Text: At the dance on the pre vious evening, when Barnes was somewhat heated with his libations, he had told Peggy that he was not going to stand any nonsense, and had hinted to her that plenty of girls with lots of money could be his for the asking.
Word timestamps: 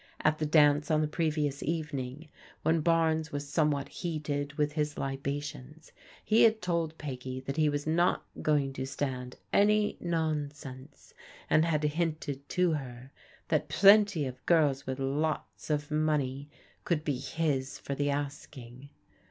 At 0.21 0.39
the 0.39 0.47
dance 0.47 0.89
on 0.89 1.01
the 1.01 1.07
pre 1.07 1.29
vious 1.29 1.61
evening, 1.61 2.29
when 2.63 2.81
Barnes 2.81 3.31
was 3.31 3.47
somewhat 3.47 3.87
heated 3.87 4.51
with 4.53 4.71
his 4.71 4.97
libations, 4.97 5.91
he 6.25 6.41
had 6.41 6.59
told 6.59 6.97
Peggy 6.97 7.39
that 7.41 7.55
he 7.57 7.69
was 7.69 7.85
not 7.85 8.25
going 8.41 8.73
to 8.73 8.87
stand 8.87 9.37
any 9.53 9.97
nonsense, 9.99 11.13
and 11.51 11.65
had 11.65 11.83
hinted 11.83 12.49
to 12.49 12.71
her 12.71 13.11
that 13.49 13.69
plenty 13.69 14.25
of 14.25 14.43
girls 14.47 14.87
with 14.87 14.97
lots 14.97 15.69
of 15.69 15.91
money 15.91 16.49
could 16.83 17.03
be 17.03 17.19
his 17.19 17.77
for 17.77 17.93
the 17.93 18.09
asking. 18.09 18.89